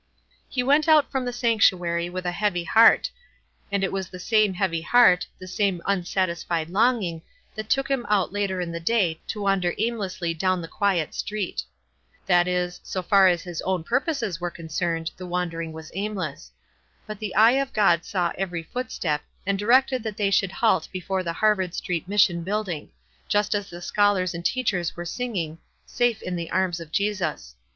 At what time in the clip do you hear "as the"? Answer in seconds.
23.53-23.83